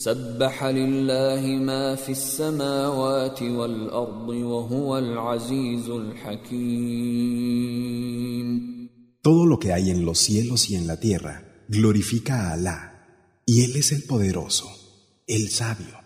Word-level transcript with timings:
سبح 0.00 0.64
لله 0.64 1.42
ما 1.60 1.94
في 1.94 2.12
السماوات 2.12 3.42
والأرض 3.42 4.28
وهو 4.28 4.98
العزيز 4.98 5.88
الحكيم 5.90 7.20
Todo 9.22 9.44
lo 9.44 9.58
que 9.58 9.74
hay 9.74 9.90
en 9.90 10.06
los 10.06 10.18
cielos 10.18 10.70
y 10.70 10.76
en 10.76 10.86
la 10.86 10.98
tierra 10.98 11.44
glorifica 11.68 12.48
a 12.48 12.54
Alá, 12.54 12.78
y 13.44 13.60
Él 13.64 13.76
es 13.76 13.92
el 13.92 14.04
poderoso, 14.04 14.64
el 15.26 15.50
sabio. 15.50 16.00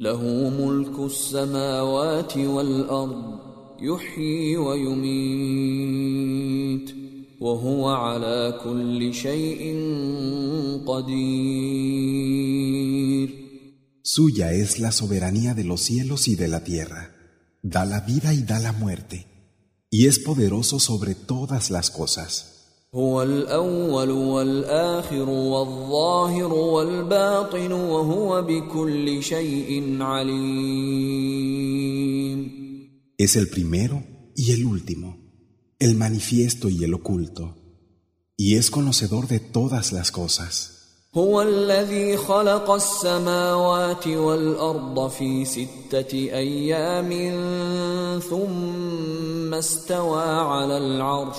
له 0.00 0.50
ملك 0.50 0.98
السماوات 0.98 2.36
والأرض 2.36 3.38
يحيي 3.80 4.56
ويميت 4.56 6.08
وهو 7.40 7.88
على 7.88 8.60
كل 8.64 9.14
شيء 9.14 9.76
قدير 10.86 12.18
Suya 14.07 14.51
es 14.51 14.79
la 14.79 14.91
soberanía 14.91 15.53
de 15.53 15.63
los 15.63 15.81
cielos 15.81 16.27
y 16.27 16.35
de 16.35 16.47
la 16.47 16.63
tierra. 16.63 17.15
Da 17.61 17.85
la 17.85 18.01
vida 18.01 18.33
y 18.33 18.43
da 18.43 18.59
la 18.59 18.73
muerte. 18.73 19.27
Y 19.89 20.07
es 20.07 20.19
poderoso 20.19 20.79
sobre 20.79 21.15
todas 21.15 21.69
las 21.69 21.89
cosas. 21.89 22.53
هو 22.95 23.23
الأول 23.23 24.11
والآخر 24.11 25.29
والظاهر 25.29 26.53
والباطن 26.53 27.71
وهو 27.71 28.41
بكل 28.41 29.23
شيء 29.23 30.01
عليم 30.01 31.43
Es 33.17 33.35
el 33.35 33.47
primero 33.47 34.03
y 34.35 34.51
el 34.51 34.65
último, 34.65 35.17
el 35.79 35.95
manifiesto 35.95 36.69
y 36.69 36.83
el 36.83 36.93
oculto. 36.93 37.55
Y 38.37 38.55
es 38.55 38.69
conocedor 38.69 39.27
de 39.27 39.39
todas 39.39 39.91
las 39.91 40.11
cosas. 40.11 40.76
هو 41.18 41.42
الذي 41.42 42.16
خلق 42.16 42.70
السماوات 42.70 44.06
والأرض 44.06 45.10
في 45.10 45.44
ستة 45.44 46.14
أيام 46.14 47.10
ثم 48.30 49.54
استوى 49.54 50.22
على 50.22 50.78
العرش. 50.78 51.36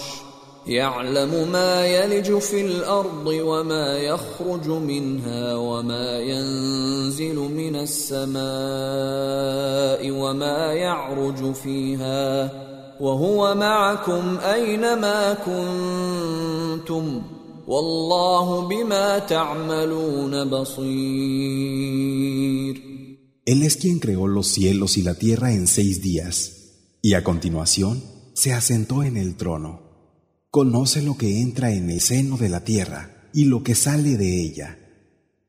يعلم 0.67 1.51
ما 1.51 1.85
يلج 1.85 2.37
في 2.37 2.61
الأرض 2.61 3.27
وما 3.27 3.97
يخرج 3.97 4.67
منها 4.67 5.55
وما 5.55 6.19
ينزل 6.19 7.35
من 7.35 7.75
السماء 7.75 8.41
وما 10.11 10.73
يعرج 10.73 11.53
فيها. 11.53 12.49
وهو 12.99 13.55
معكم 13.55 14.37
أينما 14.53 15.33
كنتم. 15.33 17.21
Wallahu. 17.69 18.67
Él 23.45 23.61
es 23.61 23.77
quien 23.77 23.99
creó 23.99 24.27
los 24.27 24.47
cielos 24.47 24.97
y 24.97 25.03
la 25.03 25.13
tierra 25.13 25.53
en 25.53 25.67
seis 25.67 26.01
días, 26.01 26.53
y 27.03 27.13
a 27.13 27.23
continuación 27.23 28.01
se 28.33 28.53
asentó 28.53 29.03
en 29.03 29.17
el 29.17 29.35
trono. 29.35 29.83
Conoce 30.49 31.03
lo 31.03 31.15
que 31.15 31.41
entra 31.41 31.71
en 31.71 31.91
el 31.91 32.01
seno 32.01 32.37
de 32.37 32.49
la 32.49 32.63
tierra 32.63 33.29
y 33.35 33.45
lo 33.45 33.61
que 33.61 33.75
sale 33.75 34.17
de 34.17 34.41
ella, 34.41 34.79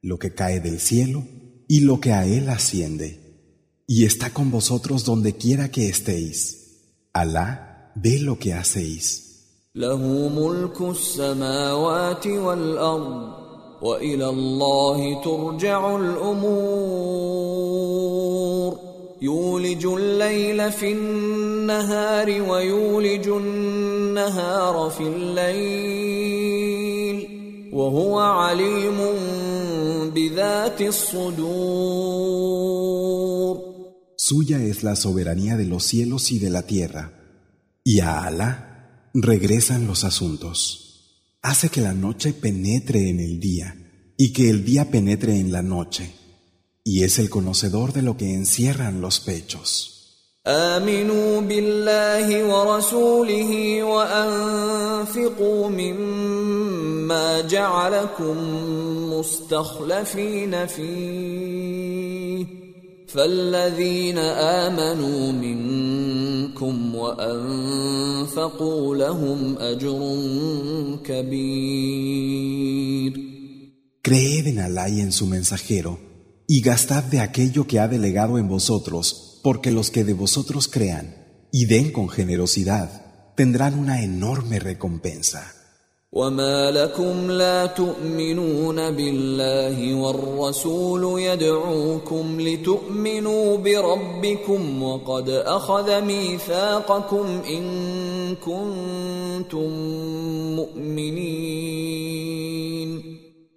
lo 0.02 0.18
que 0.18 0.34
cae 0.34 0.60
del 0.60 0.78
cielo 0.78 1.24
y 1.68 1.80
lo 1.80 2.00
que 2.00 2.12
a 2.12 2.26
él 2.26 2.50
asciende. 2.50 3.18
Y 3.86 4.04
está 4.04 4.34
con 4.34 4.50
vosotros 4.50 5.06
donde 5.06 5.36
quiera 5.36 5.70
que 5.70 5.88
estéis. 5.88 6.82
Alá 7.14 7.94
ve 7.96 8.18
lo 8.18 8.38
que 8.38 8.52
hacéis. 8.52 9.29
له 9.80 10.02
ملك 10.36 10.80
السماوات 10.80 12.26
والأرض 12.26 13.30
وإلى 13.82 14.28
الله 14.28 15.22
ترجع 15.24 15.96
الأمور. 15.96 17.30
يولج 19.22 19.86
الليل 19.86 20.72
في 20.72 20.92
النهار 20.92 22.42
ويولج 22.50 23.28
النهار 23.28 24.90
في 24.90 25.02
الليل 25.02 26.60
وهو 27.72 28.18
عليم 28.18 28.98
بذات 30.14 30.80
الصدور. 30.80 32.20
Suya 34.16 34.58
es 34.62 34.84
la 34.84 34.94
soberanía 34.96 35.56
de 35.56 35.66
los 35.66 35.82
cielos 35.84 36.30
y 36.30 36.38
de 36.38 36.50
la 36.50 36.62
tierra, 36.62 37.12
y 37.82 38.00
a 38.00 38.24
Alá 38.24 38.69
regresan 39.13 39.87
los 39.87 40.03
asuntos. 40.03 40.81
Hace 41.41 41.69
que 41.69 41.81
la 41.81 41.93
noche 41.93 42.33
penetre 42.33 43.09
en 43.09 43.19
el 43.19 43.39
día 43.39 43.75
y 44.17 44.33
que 44.33 44.49
el 44.49 44.65
día 44.65 44.89
penetre 44.89 45.39
en 45.39 45.51
la 45.51 45.61
noche, 45.61 46.11
y 46.83 47.03
es 47.03 47.19
el 47.19 47.29
conocedor 47.29 47.93
de 47.93 48.01
lo 48.01 48.17
que 48.17 48.33
encierran 48.33 49.01
los 49.01 49.19
pechos. 49.19 49.91
آمنوا 50.47 51.41
بالله 51.41 52.43
ورسوله 52.43 53.83
وأنفقوا 53.83 55.69
مما 55.69 57.41
جعلكم 57.41 58.37
مستخلفين 59.13 60.65
فيه 60.65 62.58
فالذين 63.09 64.17
آمنوا 64.17 65.31
منكم 65.31 66.95
وأنفقوا 66.95 68.95
لهم 68.95 69.57
أجر 69.57 69.99
كبير 71.03 72.55
Creed 74.05 74.47
en 74.47 74.59
Alá 74.59 74.87
y 74.87 75.01
en 75.01 75.11
su 75.11 75.25
mensajero, 75.25 75.97
y 76.47 76.61
gastad 76.61 77.03
de 77.03 77.21
aquello 77.21 77.65
que 77.65 77.79
ha 77.79 77.87
delegado 77.87 78.37
en 78.37 78.47
vosotros, 78.47 79.39
porque 79.41 79.71
los 79.71 79.89
que 79.89 80.03
de 80.03 80.13
vosotros 80.13 80.67
crean 80.67 81.15
y 81.51 81.65
den 81.65 81.91
con 81.91 82.07
generosidad 82.07 83.33
tendrán 83.35 83.79
una 83.79 84.03
enorme 84.03 84.59
recompensa. 84.59 85.55
وما 86.15 86.71
لكم 86.71 87.31
لا 87.31 87.65
تؤمنون 87.65 88.91
بالله 88.91 89.95
والرسول 89.95 91.21
يدعوكم 91.21 92.41
لتؤمنوا 92.41 93.57
بربكم 93.57 94.83
وقد 94.83 95.29
اخذ 95.29 96.01
ميثاقكم 96.01 97.25
ان 97.49 97.65
كنتم 98.35 99.69
مؤمنين 100.55 101.95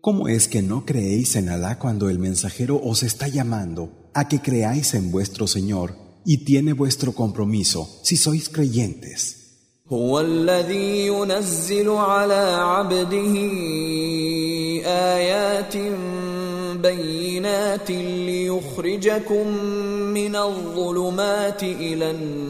¿Cómo 0.01 0.29
es 0.29 0.49
que 0.49 0.63
no 0.63 0.85
creéis 0.87 1.37
en 1.37 1.49
Alá 1.51 1.79
cuando 1.79 2.09
el 2.09 2.19
mensajero 2.19 2.81
os 2.83 3.03
está 3.03 3.29
llamando 3.29 4.11
a 4.15 4.27
que 4.27 4.41
creáis 4.41 4.95
en 4.95 5.11
vuestro 5.11 5.47
Señor 5.47 5.95
y 6.25 6.45
tiene 6.45 6.73
vuestro 6.73 7.13
compromiso 7.13 8.01
si 8.03 8.17
sois 8.17 8.49
creyentes? 8.49 9.42
هو 9.94 10.20
الذي 10.20 11.08
ينزل 11.08 11.90
على 11.90 12.58
عبده 12.60 13.36
آيات 14.86 15.78
بينات 16.82 17.92
ليخرجكم 17.92 19.48
من 20.14 20.36
الظلمات 20.36 21.64
إلى 21.64 22.12
النور. 22.12 22.44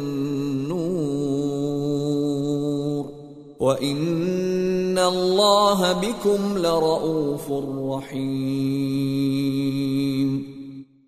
وإن 3.59 4.97
الله 4.97 5.93
بكم 5.93 6.57
لرؤوف 6.57 7.51
رحيم. 7.89 8.93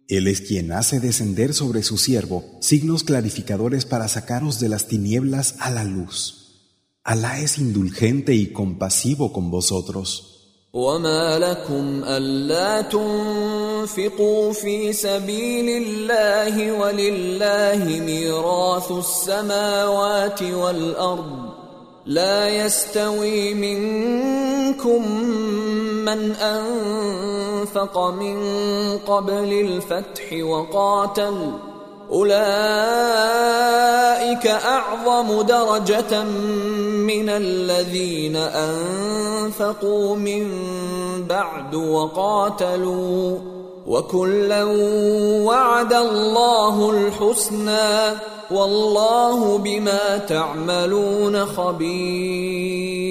Él 0.08 0.26
es 0.26 0.40
quien 0.40 0.72
hace 0.72 0.98
descender 0.98 1.54
sobre 1.54 1.82
su 1.82 1.96
siervo 1.96 2.44
signos 2.60 3.04
clarificadores 3.04 3.84
para 3.84 4.08
sacaros 4.08 4.58
de 4.58 4.68
las 4.68 4.86
tinieblas 4.88 5.54
a 5.60 5.70
la 5.70 5.84
luz. 5.84 6.36
Alá 7.04 7.40
es 7.40 7.58
indulgente 7.58 8.34
y 8.34 8.52
compasivo 8.52 9.32
con 9.32 9.50
vosotros. 9.50 10.30
وما 10.72 11.38
لكم 11.38 12.04
ألا 12.04 12.80
تنفقوا 12.80 14.52
في 14.52 14.92
سبيل 14.92 15.82
الله 15.82 16.72
ولله 16.72 17.84
ميراث 18.00 18.92
السماوات 18.92 20.42
والأرض 20.42 21.63
لا 22.05 22.65
يستوي 22.65 23.53
منكم 23.53 25.21
من 26.05 26.31
أنفق 26.31 27.97
من 27.97 28.37
قبل 28.97 29.53
الفتح 29.53 30.33
وقاتل. 30.43 31.51
أولئك 32.11 32.37
أعظم 34.47 35.41
درجة 35.41 36.23
من 36.23 37.29
الذين 37.29 38.35
أنفقوا 38.35 40.15
من 40.15 40.51
بعد 41.29 41.75
وقاتلوا. 41.75 43.54
وكلا 43.86 44.64
وعد 45.44 45.92
الله 45.92 46.90
الحسنى 46.90 48.18
والله 48.50 49.58
بما 49.58 50.18
تعملون 50.18 51.46
خبير 51.46 53.10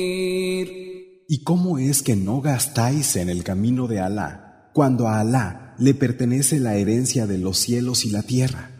¿Y 1.31 1.43
cómo 1.43 1.77
es 1.77 2.01
que 2.01 2.15
no 2.15 2.41
gastáis 2.41 3.15
en 3.15 3.29
el 3.29 3.43
camino 3.43 3.85
de 3.85 3.99
Alá, 3.99 4.71
cuando 4.73 5.07
a 5.07 5.19
Alá 5.19 5.75
le 5.77 5.93
pertenece 5.93 6.59
la 6.59 6.75
herencia 6.75 7.27
de 7.27 7.37
los 7.37 7.59
cielos 7.59 8.03
y 8.03 8.09
la 8.09 8.23
tierra? 8.23 8.71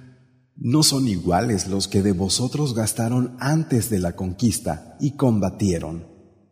No 0.55 0.81
son 0.81 1.07
iguales 1.07 1.67
los 1.67 1.87
que 1.87 2.01
de 2.01 2.11
vosotros 2.11 2.73
gastaron 2.73 3.37
antes 3.39 3.91
de 3.91 3.99
la 3.99 4.15
conquista 4.15 4.97
y 4.99 5.11
combatieron, 5.11 6.07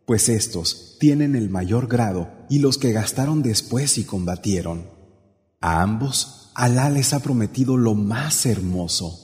pues 0.06 0.28
estos 0.28 0.96
tienen 1.00 1.34
el 1.34 1.50
mayor 1.50 1.88
grado 1.88 2.30
y 2.48 2.60
los 2.60 2.78
que 2.78 2.92
gastaron 2.92 3.42
después 3.42 3.98
y 3.98 4.04
combatieron. 4.04 4.91
A 5.62 5.82
ambos, 5.82 6.50
Alá 6.54 6.90
les 6.90 7.12
ha 7.12 7.20
prometido 7.20 7.76
lo 7.76 7.94
más 7.94 8.44
hermoso. 8.44 9.18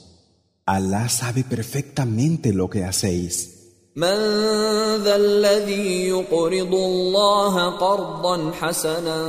Alá 0.65 1.09
sabe 1.09 1.43
perfectamente 1.43 2.53
lo 2.53 2.69
que 2.69 2.85
hacéis. 2.85 3.55
من 3.97 4.17
ذا 5.03 5.15
الذي 5.15 6.07
يقرض 6.07 6.73
الله 6.73 7.69
قرضا 7.69 8.51
حسنا 8.51 9.19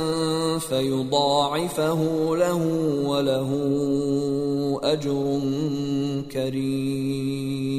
فيضاعفه 0.59 1.99
له 2.35 2.55
وله 3.03 3.49
اجر 4.83 5.41
كريم 6.31 7.77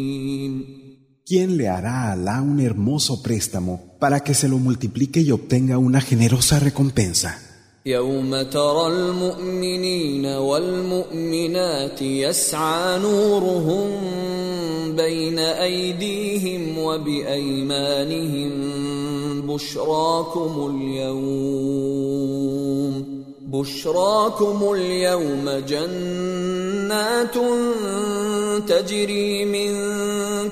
¿Quién 1.27 1.59
le 1.59 1.69
hará 1.69 2.05
a 2.05 2.13
Alá 2.13 2.41
un 2.41 2.59
hermoso 2.59 3.23
préstamo 3.23 3.99
para 4.01 4.21
que 4.21 4.33
se 4.33 4.49
lo 4.49 4.57
multiplique 4.57 5.21
y 5.21 5.31
obtenga 5.31 5.77
una 5.77 6.01
generosa 6.01 6.59
recompensa? 6.59 7.42
يوم 7.86 8.42
ترى 8.42 8.88
المؤمنين 8.88 10.26
والمؤمنات 10.26 12.02
يسعى 12.02 13.00
نورهم 13.00 13.90
بين 14.96 15.40
أيديهم 15.40 16.78
وبأيمانهم 16.78 18.52
بشراكم 19.42 20.76
اليوم 20.76 21.74
بشراكم 23.42 24.74
اليوم 24.74 25.50
جنات 25.68 27.36
تجري 28.68 29.46
من 29.46 29.74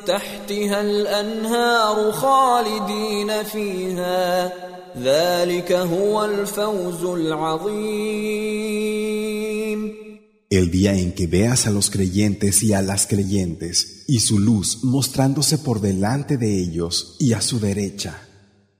تحتها 0.05 0.81
الأنهار 0.81 2.11
خالدين 2.11 3.43
فيها 3.43 4.51
El 10.49 10.69
día 10.69 10.93
en 10.93 11.13
que 11.13 11.27
veas 11.27 11.65
a 11.65 11.69
los 11.69 11.89
creyentes 11.89 12.61
y 12.61 12.73
a 12.73 12.81
las 12.81 13.07
creyentes 13.07 14.03
y 14.07 14.19
su 14.19 14.37
luz 14.37 14.83
mostrándose 14.83 15.57
por 15.57 15.79
delante 15.79 16.37
de 16.37 16.59
ellos 16.61 17.15
y 17.19 17.31
a 17.33 17.41
su 17.41 17.59
derecha. 17.61 18.27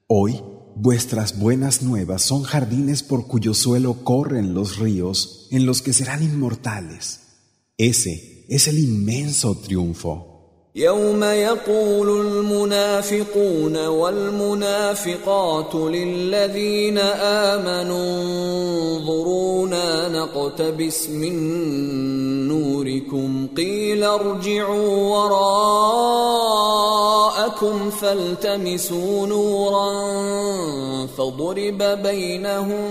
Hoy 0.08 0.42
vuestras 0.76 1.40
buenas 1.40 1.82
nuevas 1.82 2.24
son 2.24 2.44
jardines 2.44 3.04
por 3.04 3.28
cuyo 3.28 3.54
suelo 3.54 4.04
corren 4.04 4.54
los 4.54 4.78
ríos 4.78 5.48
en 5.50 5.66
los 5.66 5.82
que 5.82 5.94
serán 5.94 6.24
inmortales. 6.24 7.22
Ese 7.78 8.46
es 8.50 8.68
el 8.68 8.80
inmenso 8.80 9.56
triunfo. 9.56 10.31
يوم 10.76 11.24
يقول 11.24 12.22
المنافقون 12.28 13.88
والمنافقات 13.88 15.76
للذين 15.76 16.98
امنوا 16.98 18.22
انظرونا 18.98 20.10
نقتبس 20.10 21.10
من 21.10 21.38
نوركم 22.48 23.48
قيل 23.58 24.04
ارجعوا 24.04 25.18
وراءكم 25.18 26.40
فالتمسوا 27.90 29.28
نورا 29.28 29.92
فضرب 31.18 31.84
بينهم 32.04 32.88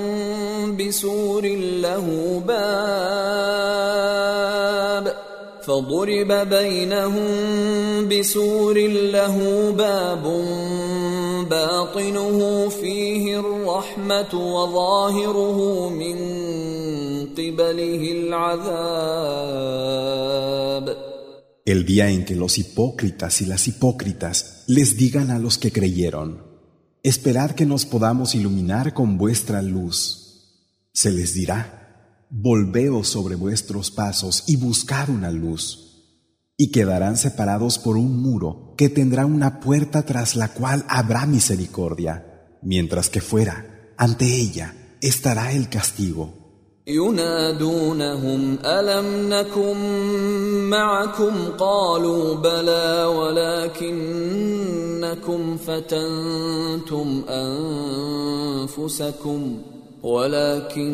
بسور 0.76 1.46
له 1.56 2.06
باب 2.46 4.00
فضرب 5.65 6.31
بينهم 6.49 7.27
بسور 8.09 8.77
له 8.87 9.71
باب 9.71 10.23
باطنه 11.49 12.69
فيه 12.69 13.39
الرحمة 13.39 14.33
وظاهره 14.33 15.89
من 15.89 16.17
قبله 17.37 18.11
العذاب 18.11 19.25
El 21.65 21.83
día 21.83 22.11
en 22.11 22.25
que 22.25 22.35
los 22.35 22.59
hipócritas 22.59 23.41
y 23.41 23.47
las 23.47 23.67
hipócritas 23.67 24.63
les 24.67 24.97
digan 24.97 25.31
a 25.31 25.39
los 25.39 25.57
que 25.57 25.71
creyeron, 25.71 26.43
esperad 27.01 27.51
que 27.51 27.65
nos 27.65 27.87
podamos 27.87 28.35
iluminar 28.35 28.93
con 28.93 29.17
vuestra 29.17 29.63
luz. 29.63 30.53
Se 30.93 31.09
les 31.09 31.33
dirá, 31.33 31.78
Volveos 32.32 33.08
sobre 33.08 33.34
vuestros 33.34 33.90
pasos 33.90 34.44
y 34.46 34.54
buscad 34.54 35.08
una 35.08 35.32
luz, 35.32 36.14
y 36.56 36.70
quedarán 36.70 37.16
separados 37.16 37.76
por 37.80 37.96
un 37.96 38.22
muro 38.22 38.74
que 38.78 38.88
tendrá 38.88 39.26
una 39.26 39.58
puerta 39.58 40.04
tras 40.04 40.36
la 40.36 40.54
cual 40.54 40.84
habrá 40.88 41.26
misericordia, 41.26 42.56
mientras 42.62 43.10
que 43.10 43.20
fuera, 43.20 43.92
ante 43.96 44.26
ella, 44.26 44.76
estará 45.00 45.50
el 45.50 45.68
castigo. 45.68 46.38
ولكنكم 60.02 60.90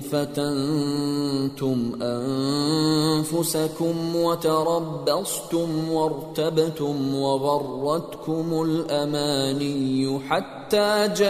فتنتم 0.00 1.78
أنفسكم 2.02 3.96
وتربصتم 4.16 5.90
وارتبتم 5.90 7.14
وغرتكم 7.14 8.62
الأماني 8.62 10.20
حتى 10.28 11.08
جاء 11.16 11.28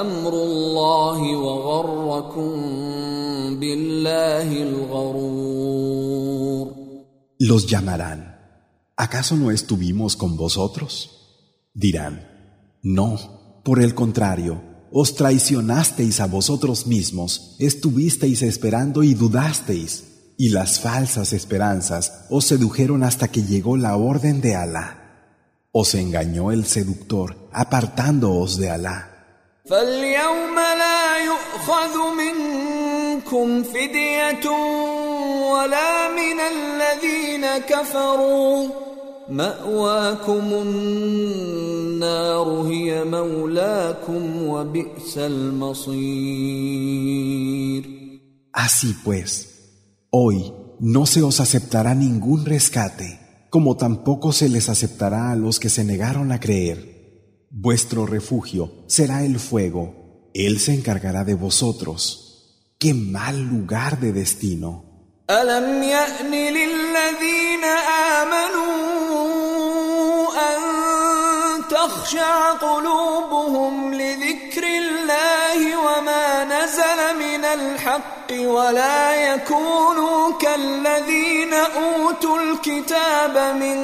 أمر 0.00 0.32
الله 0.32 1.36
وغركم 1.36 2.52
بالله 3.60 4.62
الغرور. 4.62 5.98
Los 7.40 7.66
llamarán. 7.66 8.20
¿Acaso 8.96 9.36
no 9.36 9.52
estuvimos 9.52 10.16
con 10.16 10.36
vosotros? 10.36 11.10
Dirán 11.72 12.14
No. 12.82 13.47
Por 13.68 13.80
el 13.80 13.94
contrario, 13.94 14.62
os 14.90 15.14
traicionasteis 15.14 16.20
a 16.20 16.26
vosotros 16.26 16.86
mismos, 16.86 17.54
estuvisteis 17.58 18.40
esperando 18.40 19.02
y 19.02 19.12
dudasteis, 19.12 20.04
y 20.38 20.48
las 20.48 20.80
falsas 20.80 21.34
esperanzas 21.34 22.24
os 22.30 22.46
sedujeron 22.46 23.02
hasta 23.04 23.28
que 23.28 23.42
llegó 23.42 23.76
la 23.76 23.94
orden 23.96 24.40
de 24.40 24.56
Alá. 24.56 25.66
Os 25.70 25.94
engañó 25.94 26.50
el 26.50 26.64
seductor, 26.64 27.50
apartándoos 27.52 28.56
de 28.56 28.70
Alá. 28.70 29.10
Así 48.52 48.94
pues, 49.04 50.06
hoy 50.10 50.52
no 50.80 51.06
se 51.06 51.22
os 51.22 51.40
aceptará 51.40 51.94
ningún 51.94 52.44
rescate, 52.44 53.46
como 53.50 53.76
tampoco 53.76 54.32
se 54.32 54.48
les 54.48 54.68
aceptará 54.68 55.30
a 55.30 55.36
los 55.36 55.58
que 55.60 55.68
se 55.68 55.84
negaron 55.84 56.32
a 56.32 56.40
creer. 56.40 57.46
Vuestro 57.50 58.06
refugio 58.06 58.84
será 58.86 59.24
el 59.24 59.38
fuego, 59.38 60.30
Él 60.34 60.58
se 60.58 60.74
encargará 60.74 61.24
de 61.24 61.34
vosotros. 61.34 62.74
¡Qué 62.78 62.94
mal 62.94 63.42
lugar 63.42 63.98
de 64.00 64.12
destino! 64.12 64.84
تخشع 72.08 72.52
قلوبهم 72.52 73.94
لذكر 73.94 74.64
الله 74.64 75.60
وما 75.76 76.44
نزل 76.44 77.18
من 77.18 77.44
الحق 77.44 78.32
ولا 78.32 79.34
يكونوا 79.34 80.32
كالذين 80.40 81.52
أوتوا 81.54 82.38
الكتاب 82.38 83.54
من 83.56 83.78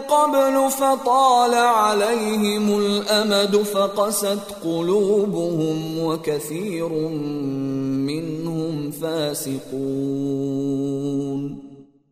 قبل 0.00 0.70
فطال 0.70 1.54
عليهم 1.54 2.78
الأمد 2.78 3.56
فقست 3.56 4.40
قلوبهم 4.64 5.98
وكثير 5.98 6.88
منهم 8.08 8.90
فاسقون. 8.90 10.38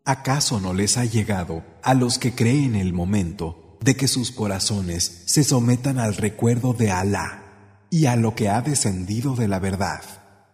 ¿Acaso 0.05 0.61
no 0.61 0.73
les 0.73 0.97
ha 0.99 1.05
llegado 1.05 1.65
a 1.83 1.93
los 1.95 2.19
que 2.19 2.33
creen 2.33 2.77
el 2.77 2.93
momento 2.93 3.66
de 3.82 3.96
que 3.96 4.08
sus 4.08 4.32
corazones 4.32 5.24
se 5.26 5.44
sometan 5.44 5.98
al 5.98 6.16
recuerdo 6.16 6.74
de 6.74 6.92
Alá 6.92 7.86
y 7.90 8.06
a 8.06 8.16
lo 8.16 8.36
que 8.36 8.50
ha 8.50 8.62
descendido 8.62 9.36
de 9.36 9.48
la 9.48 9.60
verdad, 9.60 10.02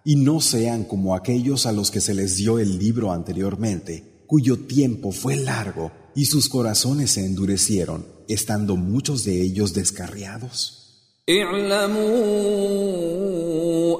y 0.03 0.15
no 0.15 0.39
sean 0.41 0.85
como 0.85 1.15
aquellos 1.15 1.65
a 1.65 1.71
los 1.71 1.91
que 1.91 2.01
se 2.01 2.13
les 2.13 2.37
dio 2.37 2.59
el 2.59 2.79
libro 2.79 3.11
anteriormente, 3.11 4.23
cuyo 4.27 4.59
tiempo 4.59 5.11
fue 5.11 5.35
largo 5.35 5.91
y 6.15 6.25
sus 6.25 6.49
corazones 6.49 7.11
se 7.11 7.25
endurecieron, 7.25 8.05
estando 8.27 8.75
muchos 8.75 9.23
de 9.23 9.41
ellos 9.41 9.73
descarriados? 9.73 10.73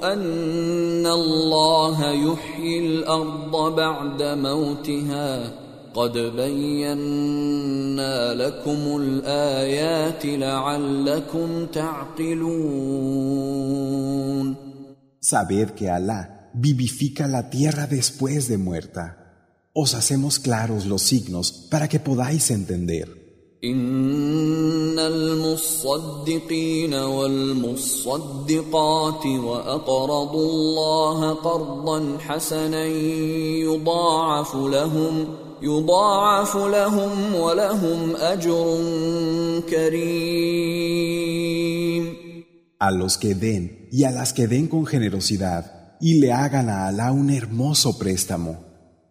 أن 0.02 1.06
الله 1.06 2.10
يحيي 2.10 2.78
الأرض 2.78 3.74
بعد 3.74 4.22
موتها 4.22 5.61
قد 5.93 6.17
بينا 6.17 8.33
لكم 8.33 8.97
الآيات 8.97 10.25
لعلكم 10.25 11.65
تعقلون 11.65 13.23
Sabed 15.31 15.69
que 15.77 15.87
Alá 15.89 16.51
vivifica 16.53 17.27
la 17.27 17.49
tierra 17.49 17.87
después 17.87 18.49
de 18.49 18.57
muerta. 18.57 19.05
Os 19.73 19.95
hacemos 19.95 20.37
claros 20.37 20.85
los 20.85 21.01
signos 21.01 21.53
para 21.71 21.87
que 21.87 22.01
podáis 22.01 22.51
entender. 22.51 23.23
ان 23.63 24.99
المصدقين 24.99 26.93
والمصدقات 26.93 28.45
واقرضوا 29.25 30.49
الله 30.49 31.33
قرضا 31.33 32.17
حسنا 32.19 32.85
يضاعف 33.65 34.55
لهم 34.55 35.25
يضاعف 35.62 36.56
لهم 36.56 37.34
ولهم 37.34 38.16
اجر 38.16 38.80
كريم 39.70 41.28
A 42.80 42.92
los 42.92 43.18
que 43.18 43.34
den 43.34 43.88
y 43.90 44.04
a 44.04 44.12
las 44.12 44.32
que 44.32 44.46
den 44.46 44.68
con 44.68 44.86
generosidad 44.86 45.96
y 46.00 46.20
le 46.20 46.32
hagan 46.32 46.68
a 46.68 46.86
Alá 46.86 47.10
un 47.10 47.28
hermoso 47.30 47.98
préstamo, 47.98 48.52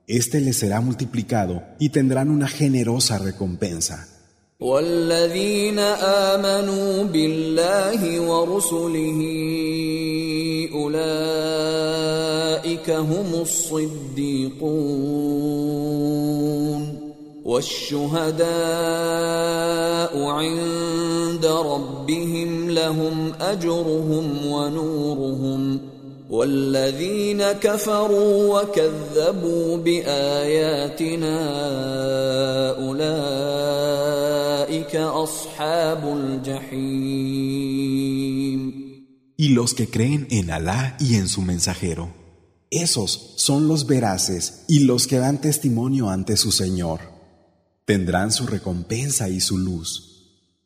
este 0.07 0.39
les 0.39 0.57
será 0.57 0.79
multiplicado 0.79 1.63
y 1.77 1.89
tendrán 1.89 2.29
una 2.29 2.47
generosa 2.47 3.17
recompensa. 3.17 4.07
والذين 4.62 5.78
آمنوا 5.78 7.02
بالله 7.02 8.20
ورسله 8.20 9.20
أولئك 10.74 11.30
هم 12.90 13.26
الصديقون 13.40 14.62
والشهداء 17.44 18.52
عند 20.22 21.46
ربهم 21.46 22.70
لهم 22.70 23.32
أجرهم 23.40 24.46
ونورهم 24.46 25.91
والذين 26.31 27.43
كفروا 27.43 28.61
وكذبوا 28.61 29.77
باياتنا 29.77 31.37
اولئك 32.77 34.15
اصحاب 34.95 36.17
الجحيم 36.17 37.67
Y 39.39 39.49
los 39.49 39.75
que 39.75 39.87
creen 39.87 40.25
en 40.31 40.49
Alá 40.49 40.97
y 40.99 41.13
en 41.13 41.27
su 41.27 41.43
mensajero, 41.43 42.09
esos 42.71 43.35
son 43.37 43.67
los 43.67 43.85
veraces 43.85 44.63
y 44.67 44.79
los 44.79 45.05
que 45.05 45.19
dan 45.19 45.39
testimonio 45.39 46.09
ante 46.09 46.37
su 46.37 46.51
Señor. 46.51 47.01
Tendrán 47.85 48.31
su 48.31 48.47
recompensa 48.47 49.29
y 49.29 49.39
su 49.39 49.59
luz. 49.59 50.07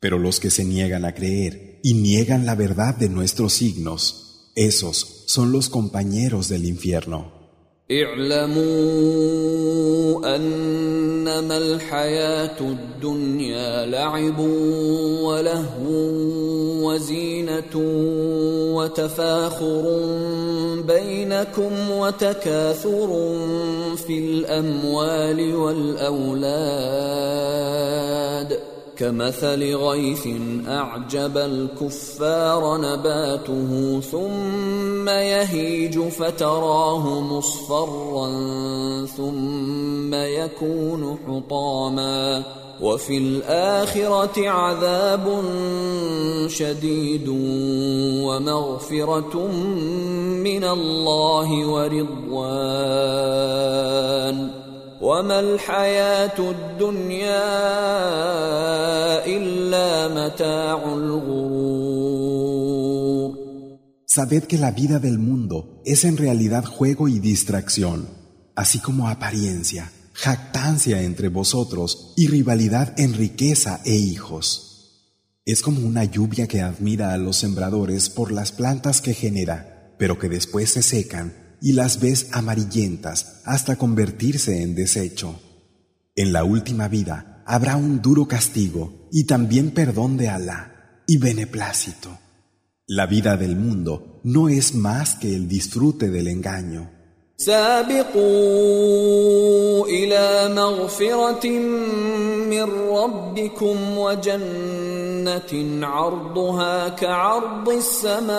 Pero 0.00 0.18
los 0.18 0.40
que 0.40 0.50
se 0.50 0.64
niegan 0.64 1.04
a 1.04 1.14
creer 1.14 1.80
y 1.82 1.92
niegan 1.94 2.46
la 2.46 2.54
verdad 2.54 2.96
de 2.96 3.10
nuestros 3.10 3.52
signos, 3.52 4.25
esos 4.57 5.23
son 5.27 5.51
los 5.51 5.69
compañeros 5.69 6.49
del 6.49 6.65
infierno. 6.65 7.37
اعلموا 7.91 8.57
أنما 10.35 11.57
الحياة 11.57 12.59
الدنيا 12.59 13.85
لعب 13.85 14.39
ولهو 15.23 15.87
وزينة 16.83 17.75
وتفاخر 18.75 19.83
بينكم 20.87 21.91
وتكاثر 21.91 23.09
في 24.07 24.19
الأموال 24.19 25.55
والأولاد 25.55 27.07
كمثل 28.99 29.75
غيث 29.75 30.27
أعجب 30.67 31.37
الكفار 31.37 32.77
نباته 32.77 33.99
ثم 34.11 35.09
يهيج 35.09 35.99
فتراه 35.99 37.19
مصفرا 37.19 38.27
ثم 39.05 40.13
يكون 40.13 41.17
حطاما 41.27 42.43
وفي 42.81 43.17
الآخرة 43.17 44.49
عذاب 44.49 45.41
شديد 46.47 47.29
ومغفرة 48.27 49.47
من 50.43 50.63
الله 50.63 51.67
ورضوان 51.67 52.97
وما 55.02 55.40
الحياه 55.40 56.38
الدنيا 56.38 57.42
الا 59.26 60.08
متاع 60.08 60.94
الغرور 60.94 62.22
Sabed 64.06 64.42
que 64.46 64.58
la 64.58 64.72
vida 64.72 64.98
del 64.98 65.18
mundo 65.18 65.80
es 65.86 66.04
en 66.04 66.18
realidad 66.18 66.66
juego 66.66 67.08
y 67.08 67.18
distracción, 67.18 68.10
así 68.54 68.78
como 68.78 69.08
apariencia, 69.08 69.90
jactancia 70.12 71.00
entre 71.00 71.28
vosotros 71.28 72.12
y 72.14 72.26
rivalidad 72.26 72.92
en 73.00 73.14
riqueza 73.14 73.80
e 73.86 73.94
hijos. 73.94 74.72
Es 75.46 75.62
como 75.62 75.80
una 75.80 76.04
lluvia 76.04 76.46
que 76.46 76.60
admira 76.60 77.14
a 77.14 77.16
los 77.16 77.38
sembradores 77.38 78.10
por 78.10 78.32
las 78.32 78.52
plantas 78.52 79.00
que 79.00 79.14
genera, 79.14 79.94
pero 79.98 80.18
que 80.18 80.28
después 80.28 80.70
se 80.70 80.82
secan 80.82 81.32
y 81.60 81.72
las 81.72 82.00
ves 82.00 82.28
amarillentas 82.32 83.40
hasta 83.44 83.76
convertirse 83.76 84.62
en 84.62 84.74
desecho. 84.74 85.40
En 86.14 86.32
la 86.32 86.44
última 86.44 86.88
vida 86.88 87.42
habrá 87.46 87.76
un 87.76 88.02
duro 88.02 88.26
castigo 88.26 89.08
y 89.12 89.24
también 89.24 89.70
perdón 89.70 90.16
de 90.16 90.28
Alá 90.28 91.02
y 91.06 91.18
beneplácito. 91.18 92.18
La 92.86 93.06
vida 93.06 93.36
del 93.36 93.56
mundo 93.56 94.20
no 94.24 94.48
es 94.48 94.74
más 94.74 95.14
que 95.14 95.34
el 95.34 95.48
disfrute 95.48 96.10
del 96.10 96.28
engaño. 96.28 96.90
سابقوا 97.42 98.22
الى 99.86 100.54
مغفره 100.54 101.46
من 102.50 102.62
ربكم 102.90 103.98
وجنه 103.98 105.86
عرضها 105.86 106.88
كعرض 106.88 107.68
السماء 107.68 108.38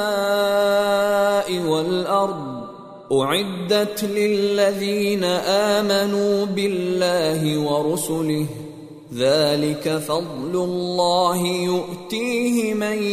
والارض 1.60 2.67
اعدت 3.12 4.04
للذين 4.04 5.24
امنوا 5.24 6.46
بالله 6.46 7.58
ورسله 7.58 8.48
ذلك 9.14 9.98
فضل 9.98 10.56
الله 10.56 11.48
يؤتيه 11.48 12.74
من 12.74 13.04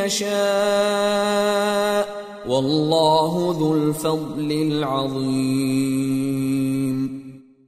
يشاء 0.00 0.34
والله 2.48 3.56
ذو 3.58 3.74
الفضل 3.74 4.52
العظيم 4.52 6.04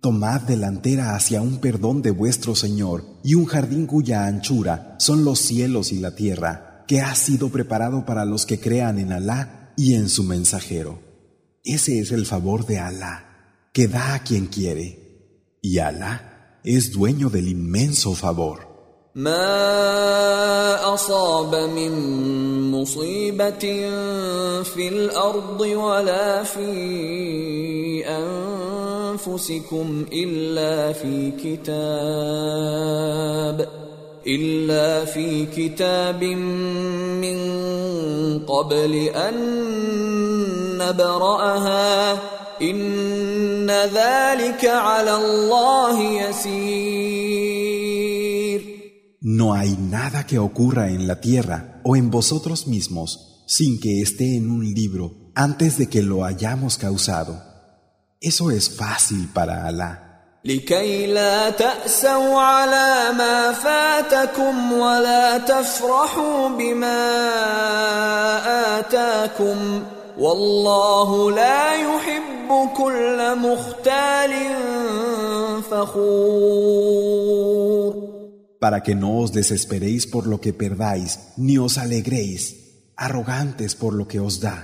Tomad 0.06 0.42
delantera 0.46 1.16
hacia 1.16 1.42
un 1.42 1.58
perdón 1.58 2.00
de 2.00 2.12
vuestro 2.12 2.54
Señor 2.54 3.02
y 3.24 3.34
un 3.34 3.46
jardín 3.46 3.86
cuya 3.86 4.26
anchura 4.26 4.94
son 5.00 5.24
los 5.24 5.40
cielos 5.40 5.90
y 5.90 5.98
la 5.98 6.14
tierra, 6.14 6.84
que 6.86 7.00
ha 7.00 7.12
sido 7.16 7.48
preparado 7.48 8.06
para 8.06 8.24
los 8.24 8.46
que 8.46 8.60
crean 8.60 9.00
en 9.00 9.10
Alá 9.10 9.72
y 9.76 9.94
en 9.94 10.08
su 10.08 10.22
mensajero. 10.22 11.00
Ese 11.64 11.98
es 12.00 12.12
el 12.12 12.26
favor 12.26 12.66
de 12.66 12.78
Alá, 12.78 13.68
que 13.72 13.88
da 13.88 14.14
a 14.14 14.22
quien 14.22 14.46
quiere. 14.46 14.88
Y 15.60 15.78
Alá 15.78 16.60
es 16.64 16.92
dueño 16.92 17.28
del 17.28 17.48
inmenso 17.48 18.14
favor. 18.14 18.66
ما 19.16 20.94
اصاب 20.94 21.54
من 21.54 21.92
مصيبه 22.70 23.64
في 24.62 24.88
الارض 24.88 25.60
ولا 25.60 26.42
في 26.42 28.04
انفسكم 29.16 30.06
الا 30.12 30.92
في 30.92 31.32
كتاب 31.42 31.76
الا 34.26 35.04
في 35.04 35.46
كتاب 35.46 36.24
من 37.24 37.38
قبل 38.44 38.94
ان 38.94 39.36
نبراها 40.80 42.12
ان 42.62 43.70
ذلك 43.70 44.64
على 44.64 45.14
الله 45.16 46.00
يسير 46.00 47.56
No 49.22 49.54
hay 49.54 49.76
nada 49.76 50.24
que 50.24 50.38
ocurra 50.38 50.88
en 50.90 51.08
la 51.08 51.20
tierra 51.20 51.80
o 51.82 51.96
en 51.96 52.10
vosotros 52.10 52.68
mismos 52.68 53.42
sin 53.46 53.80
que 53.80 54.00
esté 54.00 54.36
en 54.36 54.50
un 54.50 54.64
libro 54.72 55.32
antes 55.34 55.78
de 55.78 55.88
que 55.88 56.02
lo 56.02 56.24
hayamos 56.24 56.78
causado. 56.78 57.42
Eso 58.20 58.50
es 58.50 58.70
fácil 58.70 59.28
para 59.34 59.66
Alá. 59.66 60.06
لكي 60.46 61.06
لا 61.06 61.50
تأسوا 61.50 62.40
على 62.40 63.12
ما 63.18 63.52
فاتكم 63.52 64.72
ولا 64.72 65.38
تفرحوا 65.38 66.48
بما 66.48 66.98
آتاكم 68.78 69.82
والله 70.18 71.30
لا 71.30 71.74
يحب 71.74 72.48
كل 72.76 73.36
مختال 73.38 74.32
فخور 75.70 77.36
para 78.58 78.82
que 78.82 78.94
no 78.94 79.20
os 79.20 79.32
desesperéis 79.32 80.06
por 80.06 80.26
lo 80.26 80.40
que 80.40 80.52
perdáis, 80.52 81.10
ni 81.36 81.58
os 81.58 81.78
alegréis, 81.78 82.42
arrogantes 82.96 83.74
por 83.74 83.92
lo 83.94 84.08
que 84.08 84.18
os 84.18 84.40
da. 84.40 84.56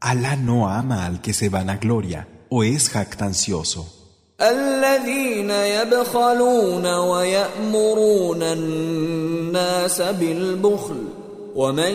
Alá 0.00 0.34
no 0.36 0.68
ama 0.68 1.06
al 1.06 1.20
que 1.20 1.32
se 1.32 1.48
vanagloria 1.48 2.26
o 2.48 2.64
es 2.64 2.88
jactancioso. 2.88 3.98
الذين 4.40 5.50
يبخلون 5.50 6.86
ويأمرون 6.86 8.42
الناس 8.42 10.02
بالبخل 10.02 11.11
ومن 11.54 11.94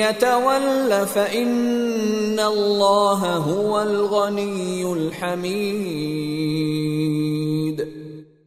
يتول 0.00 1.06
فإن 1.06 2.40
الله 2.40 3.36
هو 3.36 3.82
الغني 3.82 4.92
الحميد 4.92 6.48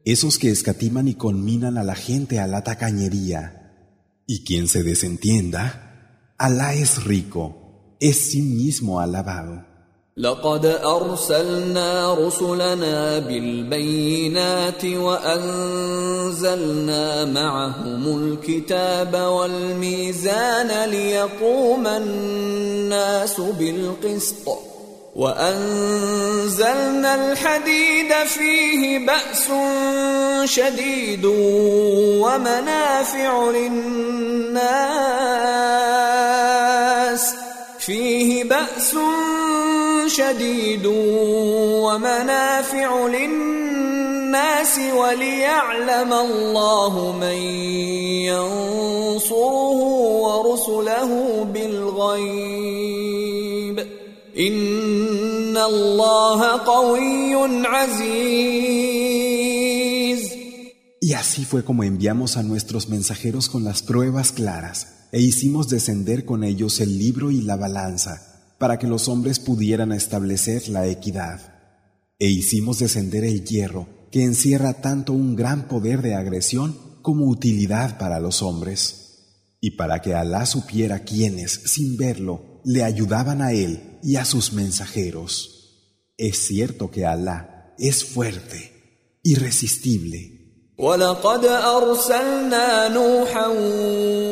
esos 0.04 0.40
que 0.40 0.50
escatiman 0.50 1.08
y 1.08 1.14
conminan 1.14 1.78
a 1.78 1.84
la 1.84 1.96
gente 1.96 2.40
a 2.40 2.48
la 2.48 2.64
tacañería. 2.64 3.44
Y 4.26 4.44
quien 4.44 4.68
se 4.68 4.84
desentienda, 4.84 5.92
Alá 6.38 6.74
es 6.74 7.04
rico, 7.04 7.96
es 8.00 8.18
sí 8.18 8.42
mismo 8.42 9.00
alabado. 9.00 9.64
لقد 10.19 10.67
أرسلنا 10.85 12.15
رسلنا 12.15 13.19
بالبينات 13.19 14.85
وأنزلنا 14.85 16.45
معهم 17.25 18.03
الكتاب 18.23 19.15
والميزان 19.15 20.91
ليقوم 20.91 21.87
الناس 21.87 23.41
بالقسط. 23.41 24.49
وأنزلنا 25.17 27.15
الحديد 27.15 28.13
فيه 28.27 29.07
بأس 29.07 29.49
شديد 30.45 31.25
ومنافع 32.25 33.51
للناس. 33.51 34.67
فيه 37.87 38.45
بأس 38.45 38.97
شديد 40.07 40.87
ومنافع 41.87 43.07
للناس 43.07 44.81
وليعلم 44.95 46.13
الله 46.13 47.13
من 47.21 47.39
ينصره 48.27 49.81
ورسله 50.27 51.45
بالغيب. 51.55 52.97
Y 54.39 54.51
así 61.17 61.45
fue 61.45 61.65
como 61.65 61.83
enviamos 61.83 62.37
a 62.37 62.43
nuestros 62.43 62.89
mensajeros 62.89 63.49
con 63.49 63.65
las 63.65 63.83
pruebas 63.83 64.33
claras 64.33 65.09
e 65.13 65.21
hicimos 65.21 65.69
descender 65.69 66.25
con 66.25 66.45
ellos 66.45 66.81
el 66.81 66.99
libro 66.99 67.31
y 67.31 67.43
la 67.43 67.57
balanza 67.57 68.55
para 68.59 68.79
que 68.79 68.87
los 68.87 69.09
hombres 69.09 69.39
pudieran 69.39 69.93
establecer 69.93 70.69
la 70.69 70.87
equidad. 70.87 71.55
E 72.19 72.29
hicimos 72.29 72.79
descender 72.79 73.25
el 73.25 73.45
hierro 73.45 73.89
que 74.11 74.25
encierra 74.25 74.81
tanto 74.81 75.13
un 75.13 75.37
gran 75.37 75.69
poder 75.69 76.03
de 76.03 76.15
agresión 76.15 76.79
como 77.03 77.27
utilidad 77.27 77.99
para 77.99 78.21
los 78.21 78.43
hombres. 78.43 79.03
Y 79.61 79.73
para 79.73 80.01
que 80.01 80.15
Alá 80.15 80.47
supiera 80.47 81.01
quiénes, 81.01 81.53
sin 81.53 81.97
verlo, 81.97 82.61
le 82.65 82.85
ayudaban 82.85 83.43
a 83.43 83.53
él 83.53 83.99
y 84.03 84.17
a 84.17 84.25
sus 84.25 84.53
mensajeros. 84.53 86.13
Es 86.17 86.47
cierto 86.47 86.91
que 86.91 87.05
Alá 87.05 87.75
es 87.79 88.05
fuerte, 88.05 89.19
irresistible. 89.23 90.36
ولقد 90.79 91.45
أرسلنا 91.45 92.89
نوحا 92.89 93.47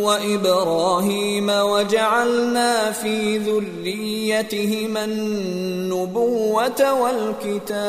وإبراهيم 0.05 1.49
وجعلنا 1.49 2.93
في 2.93 3.39
ذريتهما 3.39 5.05
النبوة 5.05 6.93
والكتاب 7.03 7.81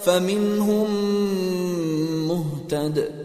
فمنهم 0.00 0.88
مهتد 2.28 3.22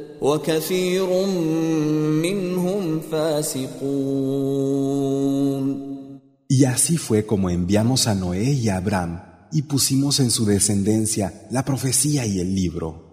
Y 6.49 6.65
así 6.65 6.97
fue 6.97 7.25
como 7.27 7.49
enviamos 7.51 8.07
a 8.07 8.15
Noé 8.15 8.51
y 8.51 8.69
a 8.69 8.77
Abraham 8.77 9.26
y 9.51 9.63
pusimos 9.63 10.19
en 10.19 10.31
su 10.31 10.45
descendencia 10.45 11.47
la 11.51 11.63
profecía 11.65 12.25
y 12.25 12.39
el 12.39 12.55
libro. 12.55 13.07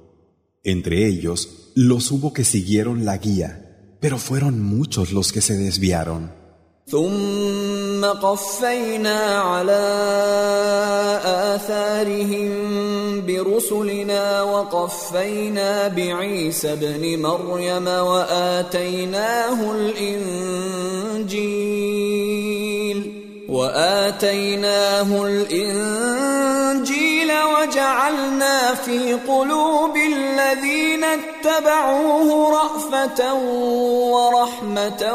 Entre 0.63 1.07
ellos 1.07 1.73
los 1.75 2.11
hubo 2.11 2.33
que 2.33 2.45
siguieron 2.45 3.05
la 3.05 3.19
guía, 3.19 3.97
pero 4.01 4.19
fueron 4.19 4.63
muchos 4.63 5.13
los 5.13 5.33
que 5.33 5.41
se 5.41 5.57
desviaron. 5.57 6.33
وآتيناه 23.65 25.27
الإنجيل 25.27 27.33
وجعلنا 27.33 28.75
في 28.75 29.15
قلوب 29.15 29.97
الذين 29.97 31.05
اتبعوه 31.05 32.53
رأفة 32.53 33.35
ورحمة 34.15 35.15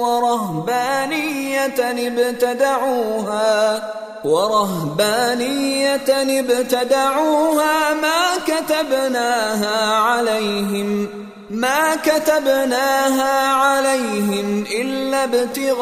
ورهبانية 0.00 2.08
ابتدعوها 2.08 3.82
ورهبانية 4.24 6.40
ابتدعوها 6.40 7.94
ما 7.94 8.22
كتبناها 8.46 9.94
عليهم 9.94 11.25
ما 11.56 11.96
كتبناها 11.96 13.48
عليهم 13.48 14.64
إلا 14.80 15.24
ابتغاء 15.24 15.80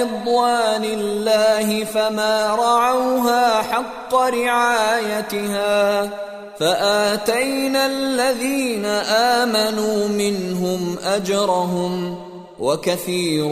رضوان 0.00 0.84
الله 0.84 1.84
فما 1.84 2.54
رعوها 2.54 3.62
حق 3.62 4.14
رعايتها 4.14 6.10
فآتينا 6.58 7.86
الذين 7.86 8.84
آمنوا 9.36 10.08
منهم 10.08 10.98
أجرهم 11.04 12.18
وكثير 12.58 13.48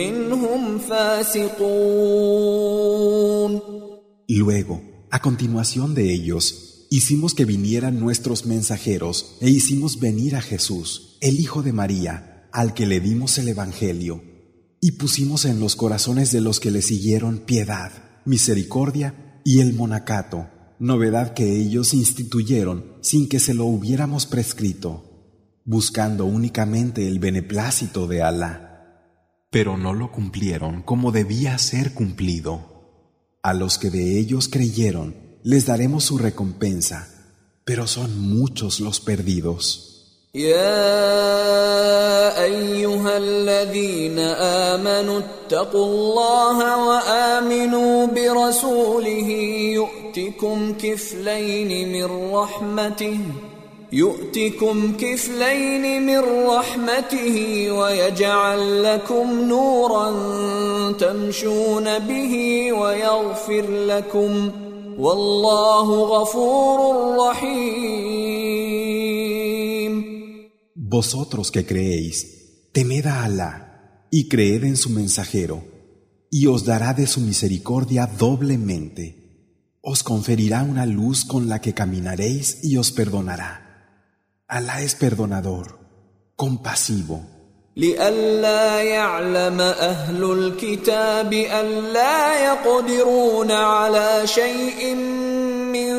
منهم 0.00 0.78
فاسقون. 0.78 1.60
Luego, 4.28 4.80
a 5.10 5.18
continuación 5.20 5.94
de 5.94 6.14
ellos, 6.14 6.69
hicimos 6.92 7.34
que 7.34 7.44
vinieran 7.44 8.00
nuestros 8.00 8.46
mensajeros 8.46 9.36
e 9.40 9.48
hicimos 9.48 10.00
venir 10.00 10.34
a 10.34 10.42
Jesús, 10.42 11.16
el 11.20 11.38
Hijo 11.38 11.62
de 11.62 11.72
María, 11.72 12.48
al 12.52 12.74
que 12.74 12.84
le 12.84 12.98
dimos 12.98 13.38
el 13.38 13.46
Evangelio, 13.46 14.24
y 14.80 14.92
pusimos 14.92 15.44
en 15.44 15.60
los 15.60 15.76
corazones 15.76 16.32
de 16.32 16.40
los 16.40 16.58
que 16.58 16.72
le 16.72 16.82
siguieron 16.82 17.38
piedad, 17.38 17.92
misericordia 18.24 19.40
y 19.44 19.60
el 19.60 19.72
monacato, 19.72 20.48
novedad 20.80 21.32
que 21.32 21.60
ellos 21.60 21.94
instituyeron 21.94 22.96
sin 23.02 23.28
que 23.28 23.38
se 23.38 23.54
lo 23.54 23.66
hubiéramos 23.66 24.26
prescrito, 24.26 25.60
buscando 25.64 26.24
únicamente 26.24 27.06
el 27.06 27.20
beneplácito 27.20 28.08
de 28.08 28.22
Alá. 28.22 28.66
Pero 29.50 29.76
no 29.76 29.94
lo 29.94 30.10
cumplieron 30.10 30.82
como 30.82 31.12
debía 31.12 31.56
ser 31.58 31.94
cumplido. 31.94 33.38
A 33.42 33.54
los 33.54 33.78
que 33.78 33.90
de 33.90 34.18
ellos 34.18 34.48
creyeron 34.48 35.29
les 35.42 35.66
daremos 35.66 36.04
su 36.04 36.18
recompensa, 36.18 37.08
pero 37.64 37.86
son 37.86 38.20
muchos 38.20 38.80
los 38.80 39.00
perdidos. 39.00 39.86
يا 40.34 40.70
أيها 42.44 43.16
الذين 43.16 44.18
آمنوا 44.68 45.20
اتقوا 45.20 45.86
الله 45.86 46.86
وآمنوا 46.86 48.06
برسوله 48.06 49.28
يؤتكم 49.74 50.74
كفلين 50.82 51.92
من 51.92 52.32
رحمته 52.34 53.18
يؤتكم 53.92 54.92
كفلين 55.00 56.06
من 56.06 56.46
رحمته 56.48 57.66
ويجعل 57.70 58.82
لكم 58.82 59.40
نورا 59.40 60.12
تمشون 60.92 61.98
به 61.98 62.34
ويغفر 62.72 63.64
لكم 63.70 64.50
Vosotros 70.74 71.50
que 71.50 71.64
creéis, 71.64 72.70
temed 72.72 73.06
a 73.06 73.24
Alá 73.24 74.06
y 74.10 74.28
creed 74.28 74.64
en 74.64 74.76
su 74.76 74.90
mensajero, 74.90 75.64
y 76.30 76.48
os 76.48 76.66
dará 76.66 76.92
de 76.92 77.06
su 77.06 77.22
misericordia 77.22 78.06
doblemente. 78.06 79.78
Os 79.80 80.02
conferirá 80.02 80.62
una 80.64 80.84
luz 80.84 81.24
con 81.24 81.48
la 81.48 81.62
que 81.62 81.72
caminaréis 81.72 82.62
y 82.62 82.76
os 82.76 82.92
perdonará. 82.92 83.96
Alá 84.48 84.82
es 84.82 84.94
perdonador, 84.96 85.78
compasivo. 86.36 87.39
لئلا 87.76 88.82
يعلم 88.82 89.60
أهل 89.60 90.24
الكتاب 90.32 91.32
ألا 91.32 92.44
يقدرون 92.44 93.50
على 93.52 94.22
شيء 94.24 94.94
من 95.74 95.92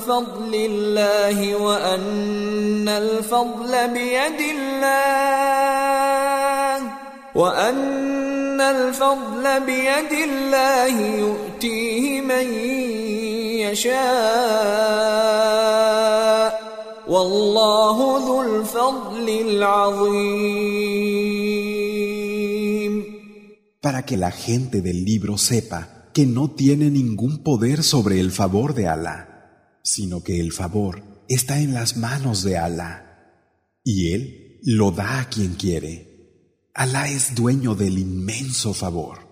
فضل 0.00 0.54
الله 0.54 1.56
وأن 1.56 2.88
الفضل 2.88 3.88
بيد 3.88 4.40
الله 4.40 5.22
وأن 7.34 8.60
الفضل 8.60 9.60
بيد 9.60 10.12
الله 10.12 11.00
يؤتيه 11.00 12.20
من 12.20 12.54
يشاء. 13.64 15.12
والله 17.11 18.27
ذو 18.27 18.41
الفضل 18.41 19.29
العظيم 19.29 20.67
Para 23.81 24.01
que 24.05 24.17
la 24.17 24.31
gente 24.31 24.81
del 24.81 25.05
libro 25.05 25.37
sepa 25.37 26.09
que 26.13 26.25
no 26.25 26.51
tiene 26.51 26.89
ningún 26.89 27.43
poder 27.43 27.83
sobre 27.83 28.19
el 28.19 28.31
favor 28.31 28.73
de 28.73 28.87
Allah 28.87 29.37
sino 29.87 30.21
que 30.21 30.41
el 30.41 30.51
favor 30.51 31.01
está 31.29 31.61
en 31.61 31.73
las 31.73 31.95
manos 31.95 32.43
de 32.43 32.57
Alá, 32.57 33.39
y 33.85 34.11
Él 34.11 34.59
lo 34.63 34.91
da 34.91 35.21
a 35.21 35.29
quien 35.29 35.53
quiere. 35.53 36.69
Alá 36.73 37.07
es 37.07 37.35
dueño 37.35 37.73
del 37.73 37.97
inmenso 37.97 38.73
favor. 38.73 39.30